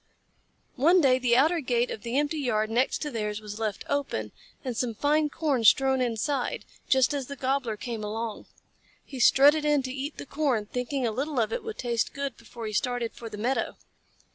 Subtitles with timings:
[0.77, 4.31] One day the outer gate of the empty yard next to theirs was left open
[4.65, 8.47] and some fine corn strewn inside, just as the Gobbler came along.
[9.05, 12.35] He strutted in to eat the corn, thinking a little of it would taste good
[12.35, 13.77] before he started for the meadow.